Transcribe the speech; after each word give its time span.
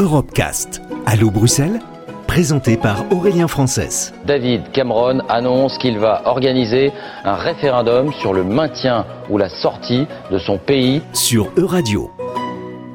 Europecast. 0.00 0.80
Allô 1.04 1.30
Bruxelles? 1.30 1.78
Présenté 2.26 2.78
par 2.78 3.12
Aurélien 3.12 3.48
Frances. 3.48 4.14
David 4.24 4.72
Cameron 4.72 5.18
annonce 5.28 5.76
qu'il 5.76 5.98
va 5.98 6.22
organiser 6.24 6.90
un 7.22 7.34
référendum 7.34 8.10
sur 8.14 8.32
le 8.32 8.42
maintien 8.42 9.04
ou 9.28 9.36
la 9.36 9.50
sortie 9.50 10.06
de 10.30 10.38
son 10.38 10.56
pays 10.56 11.02
sur 11.12 11.52
Euradio. 11.58 12.10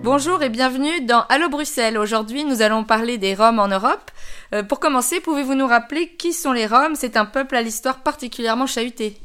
Bonjour 0.01 0.41
et 0.41 0.49
bienvenue 0.49 1.05
dans 1.05 1.21
Allo 1.29 1.47
Bruxelles. 1.47 1.99
Aujourd'hui, 1.99 2.43
nous 2.43 2.63
allons 2.63 2.83
parler 2.83 3.19
des 3.19 3.35
Roms 3.35 3.59
en 3.59 3.67
Europe. 3.67 4.09
Euh, 4.55 4.63
pour 4.63 4.79
commencer, 4.79 5.19
pouvez-vous 5.19 5.53
nous 5.53 5.67
rappeler 5.67 6.07
qui 6.17 6.33
sont 6.33 6.53
les 6.53 6.65
Roms? 6.65 6.95
C'est 6.95 7.17
un 7.17 7.25
peuple 7.25 7.55
à 7.55 7.61
l'histoire 7.61 7.99
particulièrement 7.99 8.65
chahutée. 8.65 9.15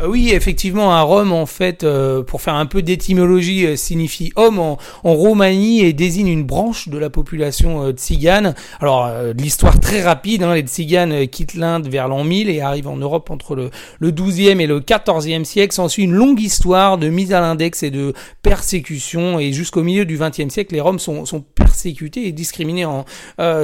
Euh, 0.00 0.06
oui, 0.06 0.30
effectivement, 0.32 0.94
un 0.94 1.02
Rome, 1.02 1.32
en 1.32 1.46
fait, 1.46 1.84
euh, 1.84 2.22
pour 2.22 2.40
faire 2.40 2.54
un 2.54 2.66
peu 2.66 2.82
d'étymologie, 2.82 3.66
euh, 3.66 3.76
signifie 3.76 4.32
homme 4.36 4.58
en, 4.58 4.78
Roumanie 5.02 5.80
et 5.80 5.92
désigne 5.92 6.28
une 6.28 6.44
branche 6.44 6.88
de 6.88 6.96
la 6.96 7.10
population 7.10 7.90
tzigane. 7.90 8.54
Alors, 8.80 9.10
l'histoire 9.36 9.78
très 9.80 10.02
rapide, 10.02 10.42
hein, 10.42 10.54
les 10.54 10.62
tziganes 10.62 11.26
quittent 11.26 11.54
l'Inde 11.54 11.88
vers 11.88 12.08
l'an 12.08 12.24
1000 12.24 12.48
et 12.48 12.60
arrivent 12.60 12.88
en 12.88 12.96
Europe 12.96 13.30
entre 13.30 13.54
le, 13.54 13.70
le 13.98 14.12
12e 14.12 14.60
et 14.60 14.66
le 14.66 14.80
14e 14.80 15.44
siècle. 15.44 15.74
S'ensuit 15.74 16.04
une 16.04 16.12
longue 16.12 16.40
histoire 16.40 16.96
de 16.96 17.08
mise 17.08 17.32
à 17.32 17.40
l'index 17.40 17.82
et 17.82 17.90
de 17.90 18.14
persécution 18.42 19.38
et 19.38 19.52
jusqu'au 19.52 19.82
milieu 19.82 20.04
du 20.04 20.16
20e 20.16 20.48
siècle, 20.48 20.74
les 20.74 20.80
Roms 20.80 20.98
sont, 20.98 21.26
sont 21.26 21.40
persécutés 21.40 22.26
et 22.26 22.32
discriminés 22.32 22.84
en, 22.84 23.04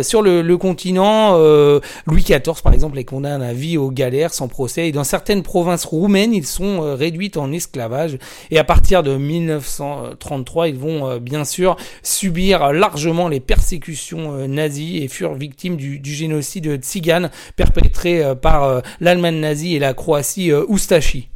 sur 0.03 0.23
le, 0.23 0.43
le 0.43 0.57
continent. 0.59 1.39
Louis 2.07 2.23
XIV, 2.23 2.63
par 2.63 2.75
exemple, 2.75 2.97
les 2.97 3.05
condamne 3.05 3.43
à 3.43 3.53
vie 3.53 3.79
aux 3.79 3.91
galères 3.91 4.35
sans 4.35 4.49
procès 4.49 4.89
et 4.89 4.93
dans 4.93 5.05
certaines 5.05 5.43
provinces 5.43 5.85
roumaines, 5.85 6.26
ils 6.33 6.47
sont 6.47 6.83
euh, 6.83 6.95
réduits 6.95 7.33
en 7.37 7.53
esclavage 7.53 8.19
et 8.51 8.59
à 8.59 8.65
partir 8.65 9.03
de 9.03 9.17
1933, 9.17 10.69
ils 10.69 10.79
vont 10.79 11.09
euh, 11.09 11.19
bien 11.19 11.45
sûr 11.45 11.77
subir 12.03 12.73
largement 12.73 13.29
les 13.29 13.41
persécutions 13.41 14.35
euh, 14.35 14.47
nazies 14.47 15.03
et 15.03 15.09
furent 15.09 15.35
victimes 15.35 15.77
du, 15.77 16.01
génocide 16.05 16.83
tzigane 16.83 17.31
perpétré 17.57 18.35
par 18.41 18.83
l'Allemagne 19.01 19.41
nazie 19.41 19.77
et 19.77 19.79
la 19.79 19.93
Croatie 19.93 20.53
Oustachi. 20.53 21.29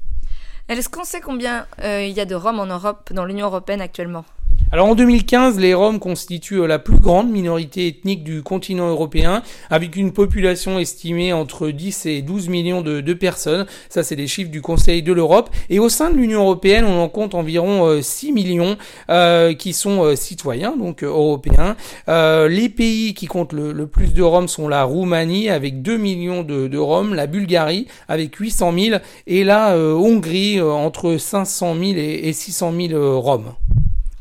Est-ce 0.68 0.88
qu'on 0.88 1.04
sait 1.04 1.20
combien 1.20 1.66
il 1.82 2.10
y 2.10 2.20
a 2.20 2.24
de 2.24 2.34
Roms 2.34 2.60
en 2.60 2.66
Europe, 2.66 3.12
dans 3.12 3.24
l'Union 3.24 3.46
européenne 3.46 3.80
actuellement? 3.80 4.24
Alors 4.72 4.86
en 4.86 4.94
2015, 4.94 5.58
les 5.58 5.74
Roms 5.74 5.98
constituent 5.98 6.60
euh, 6.60 6.68
la 6.68 6.78
plus 6.78 6.98
grande 6.98 7.28
minorité 7.28 7.88
ethnique 7.88 8.22
du 8.22 8.44
continent 8.44 8.88
européen, 8.88 9.42
avec 9.68 9.96
une 9.96 10.12
population 10.12 10.78
estimée 10.78 11.32
entre 11.32 11.70
10 11.70 12.06
et 12.06 12.22
12 12.22 12.48
millions 12.48 12.80
de, 12.80 13.12
personnes. 13.14 13.66
Ça, 13.88 14.04
c'est 14.04 14.14
des 14.14 14.28
chiffres 14.28 14.52
du 14.52 14.62
Conseil 14.62 15.02
de 15.02 15.12
l'Europe. 15.12 15.50
Et 15.70 15.80
au 15.80 15.88
sein 15.88 16.10
de 16.10 16.16
l'Union 16.16 16.42
européenne, 16.42 16.84
on 16.84 17.02
en 17.02 17.08
compte 17.08 17.34
environ 17.34 18.00
6 18.00 18.28
euh, 18.28 18.32
millions 18.32 18.76
euh, 19.10 19.54
qui 19.54 19.72
sont 19.72 20.14
citoyens, 20.14 20.76
donc 20.76 21.02
européens. 21.02 21.74
les 22.06 22.68
pays 22.68 23.14
qui 23.14 23.26
comptent 23.26 23.52
le, 23.52 23.86
plus 23.88 24.14
de 24.14 24.22
Roms 24.22 24.46
sont 24.46 24.68
la 24.68 24.84
Roumanie 24.84 25.50
avec 25.50 25.82
2 25.82 25.96
millions 25.96 26.42
de, 26.44 26.68
de 26.68 26.78
Roms, 26.78 27.14
la 27.14 27.26
Bulgarie 27.26 27.88
avec 28.06 28.36
800 28.36 28.72
000 28.78 29.00
et 29.26 29.42
la 29.42 29.76
Hongrie 29.76 30.60
entre 30.60 31.16
500 31.16 31.74
000 31.74 31.84
et, 31.96 32.28
et 32.28 32.32
600 32.32 32.72
000 32.72 33.20
Roms. 33.20 33.52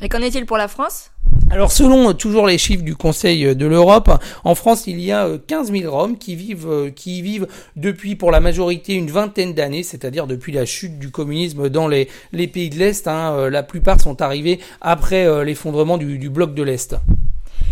Et 0.01 0.07
qu'en 0.07 0.21
est-il 0.21 0.45
pour 0.45 0.57
la 0.57 0.67
France? 0.67 1.11
Alors 1.51 1.71
selon 1.71 2.09
euh, 2.09 2.13
toujours 2.13 2.45
les 2.45 2.59
chiffres 2.59 2.83
du 2.83 2.95
Conseil 2.95 3.43
euh, 3.45 3.55
de 3.55 3.65
l'Europe, 3.65 4.11
en 4.43 4.53
France 4.53 4.85
il 4.85 4.99
y 4.99 5.11
a 5.11 5.27
15 5.47 5.71
euh, 5.71 5.79
000 5.79 5.91
Roms 5.91 6.17
qui 6.17 6.35
vivent, 6.35 6.91
qui 6.95 7.21
vivent 7.21 7.47
depuis 7.75 8.15
pour 8.15 8.29
la 8.29 8.39
majorité 8.39 8.93
une 8.93 9.09
vingtaine 9.09 9.53
d'années, 9.53 9.83
c'est-à-dire 9.83 10.27
depuis 10.27 10.51
la 10.51 10.65
chute 10.65 10.99
du 10.99 11.09
communisme 11.09 11.69
dans 11.69 11.87
les, 11.87 12.07
pays 12.31 12.69
de 12.69 12.77
l'Est. 12.77 13.07
Hein, 13.07 13.49
la 13.49 13.63
plupart 13.63 13.99
sont 13.99 14.21
arrivés 14.21 14.59
après 14.79 15.43
l'effondrement 15.43 15.97
du 15.97 16.29
bloc 16.29 16.53
de 16.53 16.63
l'Est. 16.63 16.95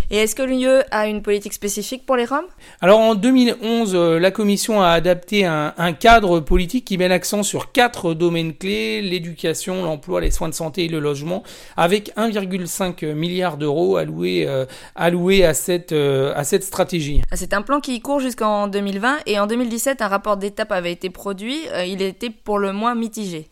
Et 0.09 0.17
est-ce 0.17 0.35
que 0.35 0.41
l'UE 0.41 0.83
a 0.89 1.07
une 1.07 1.21
politique 1.21 1.51
spécifique 1.51 2.05
pour 2.05 2.15
les 2.15 2.23
Roms? 2.23 2.45
Alors 2.79 2.99
en 2.99 3.13
2011, 3.13 3.93
euh, 3.93 4.19
la 4.19 4.31
Commission 4.31 4.81
a 4.81 4.89
adapté 4.91 5.43
un, 5.43 5.73
cadre 5.99 6.39
politique 6.39 6.85
qui 6.85 6.97
met 6.97 7.09
l'accent 7.09 7.43
sur 7.43 7.73
quatre 7.73 8.13
domaines 8.13 8.55
clés, 8.55 9.01
l'éducation, 9.01 9.83
l'emploi, 9.83 10.21
les 10.21 10.31
soins 10.31 10.47
de 10.47 10.53
santé 10.53 10.85
et 10.85 10.87
le 10.87 10.99
logement, 10.99 11.43
avec 11.75 12.15
1,5 12.15 13.13
milliard 13.13 13.57
d'euros 13.57 13.97
alloués, 13.97 14.45
euh, 14.47 14.65
alloués 14.95 15.43
à, 15.43 15.53
cette, 15.53 15.91
euh, 15.91 16.31
à 16.35 16.45
cette 16.45 16.63
stratégie. 16.63 17.21
C'est 17.33 17.53
un 17.53 17.61
plan 17.61 17.81
qui 17.81 17.99
court 17.99 18.21
jusqu'en 18.21 18.67
2020 18.67 19.17
et 19.25 19.39
en 19.39 19.47
2017, 19.47 20.01
un 20.01 20.07
rapport 20.07 20.37
d'étape 20.37 20.71
avait 20.71 20.93
été 20.93 21.09
produit. 21.09 21.57
il 21.85 22.01
était 22.01 22.29
pour 22.29 22.59
le 22.59 22.71
moins 22.71 22.95
mitigé. 22.95 23.49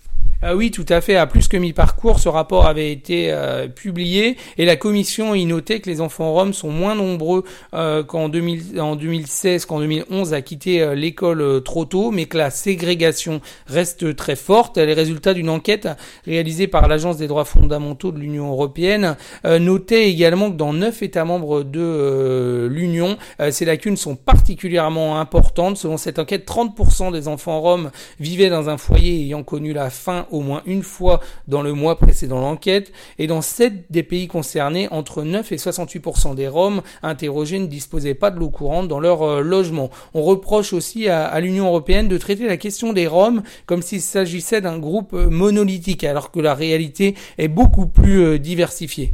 Ah 0.47 0.55
oui, 0.55 0.69
tout 0.69 0.85
à 0.89 1.01
fait. 1.01 1.15
À 1.15 1.25
plus 1.25 1.47
que 1.47 1.57
mi-parcours, 1.57 2.19
ce 2.19 2.29
rapport 2.29 2.67
avait 2.67 2.91
été 2.91 3.31
euh, 3.31 3.67
publié 3.67 4.37
et 4.59 4.65
la 4.65 4.75
commission 4.75 5.33
y 5.33 5.43
notait 5.43 5.79
que 5.79 5.89
les 5.89 6.01
enfants 6.01 6.33
roms 6.33 6.53
sont 6.53 6.69
moins 6.69 6.93
nombreux 6.93 7.43
euh, 7.73 8.03
qu'en 8.03 8.29
2016, 8.29 9.65
qu'en 9.65 9.79
2011 9.79 10.35
à 10.35 10.43
quitter 10.43 10.83
euh, 10.83 10.93
l'école 10.93 11.63
trop 11.63 11.85
tôt, 11.85 12.11
mais 12.11 12.27
que 12.27 12.37
la 12.37 12.51
ségrégation 12.51 13.41
reste 13.65 14.15
très 14.15 14.35
forte. 14.35 14.77
Les 14.77 14.93
résultats 14.93 15.33
d'une 15.33 15.49
enquête 15.49 15.87
réalisée 16.27 16.67
par 16.67 16.87
l'Agence 16.87 17.17
des 17.17 17.25
droits 17.25 17.45
fondamentaux 17.45 18.11
de 18.11 18.19
l'Union 18.19 18.51
européenne 18.51 19.17
notaient 19.45 20.07
également 20.11 20.51
que 20.51 20.57
dans 20.57 20.73
neuf 20.73 21.01
États 21.01 21.25
membres 21.25 21.63
de 21.63 22.67
l'Union, 22.69 23.17
ces 23.49 23.65
lacunes 23.65 23.97
sont 23.97 24.15
particulièrement 24.15 25.19
importantes. 25.19 25.77
Selon 25.77 25.97
cette 25.97 26.19
enquête, 26.19 26.47
30% 26.47 27.11
des 27.11 27.27
enfants 27.27 27.59
roms 27.61 27.89
vivaient 28.19 28.49
dans 28.49 28.69
un 28.69 28.77
foyer 28.77 29.21
ayant 29.21 29.41
connu 29.41 29.73
la 29.73 29.89
faim 29.89 30.27
au 30.35 30.41
moins 30.41 30.61
une 30.65 30.83
fois 30.83 31.21
dans 31.47 31.61
le 31.61 31.73
mois 31.73 31.97
précédent 31.97 32.39
l'enquête, 32.39 32.91
et 33.19 33.27
dans 33.27 33.41
7 33.41 33.85
des 33.89 34.03
pays 34.03 34.27
concernés, 34.27 34.87
entre 34.91 35.23
9 35.23 35.51
et 35.51 35.55
68% 35.55 36.35
des 36.35 36.47
Roms 36.47 36.81
interrogés 37.03 37.59
ne 37.59 37.67
disposaient 37.67 38.13
pas 38.13 38.31
de 38.31 38.39
l'eau 38.39 38.49
courante 38.49 38.87
dans 38.87 38.99
leur 38.99 39.23
euh, 39.23 39.41
logement. 39.41 39.89
On 40.13 40.23
reproche 40.23 40.73
aussi 40.73 41.07
à, 41.09 41.39
l'Union 41.39 41.67
européenne 41.67 42.07
de 42.07 42.17
traiter 42.17 42.45
la 42.45 42.57
question 42.57 42.93
des 42.93 43.07
Roms 43.07 43.43
comme 43.65 43.81
s'il 43.81 44.01
s'agissait 44.01 44.61
d'un 44.61 44.77
groupe 44.77 45.13
euh, 45.13 45.29
monolithique, 45.29 46.03
alors 46.03 46.31
que 46.31 46.39
la 46.39 46.53
réalité 46.53 47.15
est 47.37 47.47
beaucoup 47.47 47.87
plus 47.87 48.21
euh, 48.21 48.39
diversifiée. 48.39 49.13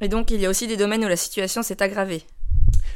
Et 0.00 0.08
donc 0.08 0.30
il 0.30 0.40
y 0.40 0.46
a 0.46 0.50
aussi 0.50 0.66
des 0.66 0.76
domaines 0.76 1.04
où 1.04 1.08
la 1.08 1.16
situation 1.16 1.62
s'est 1.62 1.82
aggravée. 1.82 2.22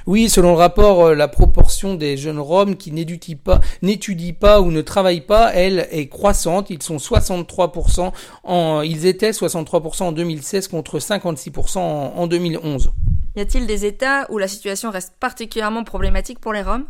Oui, 0.07 0.29
selon 0.29 0.51
le 0.51 0.59
rapport, 0.59 1.07
euh, 1.07 1.15
la 1.15 1.29
proportion 1.29 1.95
des 1.95 2.19
jeunes 2.19 2.39
Roms 2.39 2.77
qui 2.77 2.93
n'étudient 2.93 4.35
pas, 4.35 4.61
ou 4.61 4.71
ne 4.71 4.83
travaillent 4.83 5.23
pas, 5.23 5.55
elle, 5.55 5.89
est 5.91 6.09
croissante. 6.09 6.69
Ils 6.69 6.83
sont 6.83 6.97
63% 6.97 8.13
en, 8.45 8.83
ils 8.83 9.07
étaient 9.07 9.31
63% 9.31 10.03
en 10.03 10.13
2016 10.13 10.69
contre 10.69 10.99
56% 10.99 11.79
en 11.79 12.27
2011. 12.27 12.93
Y 13.37 13.41
a-t-il 13.41 13.67
des 13.67 13.87
États 13.87 14.31
où 14.31 14.37
la 14.37 14.47
situation 14.47 14.91
reste 14.91 15.15
particulièrement 15.19 15.85
problématique 15.85 16.39
pour 16.39 16.53
les 16.53 16.63
Roms? 16.63 16.85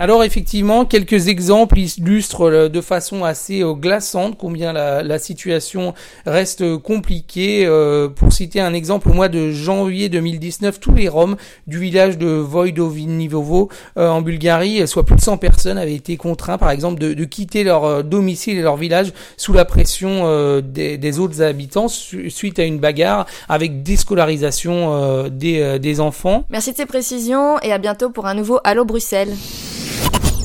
Alors 0.00 0.24
effectivement, 0.24 0.86
quelques 0.86 1.28
exemples 1.28 1.78
illustrent 1.78 2.48
euh, 2.48 2.68
de 2.70 2.80
façon 2.80 3.22
assez 3.22 3.62
euh, 3.62 3.74
glaçante 3.74 4.38
combien 4.38 4.72
la, 4.72 5.18
situation 5.18 5.92
reste 6.24 6.78
compliquée. 6.78 7.66
Euh, 7.66 8.08
pour 8.08 8.32
citer 8.32 8.62
un 8.62 8.72
exemple, 8.72 9.10
au 9.10 9.12
mois 9.12 9.28
de 9.28 9.50
janvier 9.50 10.08
2019, 10.08 10.80
tous 10.80 10.94
les 10.94 11.10
Roms 11.10 11.36
du 11.66 11.78
village 11.78 12.16
de 12.16 12.28
Vojdovinivovo 12.28 13.68
en 13.96 14.22
Bulgarie, 14.22 14.88
soit 14.88 15.04
plus 15.04 15.16
de 15.16 15.20
100 15.20 15.36
personnes, 15.36 15.76
avaient 15.76 15.94
été 15.94 16.16
contraints 16.16 16.56
par 16.56 16.70
exemple 16.70 16.98
de, 16.98 17.24
quitter 17.24 17.62
leur 17.62 18.02
domicile 18.02 18.56
et 18.56 18.62
leur 18.62 18.76
village 18.76 19.12
sous 19.36 19.52
la 19.52 19.66
pression 19.66 20.60
des, 20.62 21.18
autres 21.18 21.42
habitants 21.42 21.88
suite 21.88 22.58
à 22.58 22.64
une 22.64 22.78
bagarre 22.78 23.26
avec 23.50 23.82
déscolarisation 23.82 25.28
des, 25.28 25.78
des 25.78 26.00
enfants. 26.00 26.44
Merci 26.48 26.72
de 26.72 26.78
ces 26.78 26.86
précisions 26.86 27.60
et 27.60 27.72
à 27.72 27.78
bientôt 27.78 28.08
pour 28.08 28.26
un 28.26 28.34
nouveau 28.34 28.60
Allo 28.64 28.86
Bruxelles. 28.86 29.34